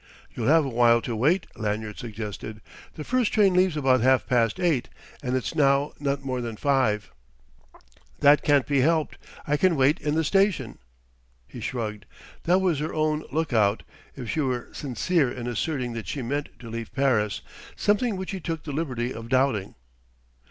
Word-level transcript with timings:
"You'll 0.33 0.47
have 0.47 0.65
a 0.65 0.69
while 0.69 0.99
to 1.03 1.15
wait," 1.15 1.45
Lanyard 1.55 1.99
suggested. 1.99 2.59
"The 2.95 3.03
first 3.03 3.31
train 3.31 3.53
leaves 3.53 3.77
about 3.77 4.01
half 4.01 4.25
past 4.25 4.59
eight, 4.59 4.89
and 5.21 5.35
it's 5.35 5.53
now 5.53 5.91
not 5.99 6.25
more 6.25 6.41
than 6.41 6.55
five." 6.57 7.11
"That 8.19 8.41
can't 8.41 8.65
be 8.65 8.81
helped. 8.81 9.19
I 9.45 9.57
can 9.57 9.75
wait 9.75 9.99
in 10.01 10.15
the 10.15 10.23
station." 10.23 10.79
He 11.47 11.61
shrugged: 11.61 12.05
that 12.45 12.57
was 12.61 12.79
her 12.79 12.95
own 12.95 13.25
look 13.31 13.53
out 13.53 13.83
if 14.15 14.27
she 14.27 14.41
were 14.41 14.69
sincere 14.71 15.31
in 15.31 15.45
asserting 15.45 15.93
that 15.93 16.07
she 16.07 16.23
meant 16.23 16.49
to 16.57 16.69
leave 16.71 16.91
Paris; 16.95 17.41
something 17.75 18.15
which 18.17 18.31
he 18.31 18.39
took 18.39 18.63
the 18.63 18.71
liberty 18.71 19.13
of 19.13 19.29
doubting. 19.29 19.75